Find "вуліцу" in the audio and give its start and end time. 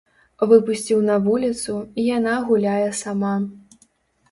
1.25-1.75